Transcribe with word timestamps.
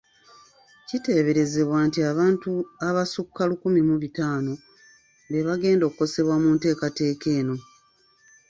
Kiteeberezebwa 0.87 1.77
nti 1.87 1.99
abantu 2.11 2.51
abasukka 2.87 3.41
lukumi 3.49 3.81
mu 3.89 3.95
bitaano 4.03 4.53
be 5.29 5.39
bagenda 5.47 5.83
okukosebwa 5.85 6.35
enteekateeka 6.53 7.27
eno. 7.39 7.55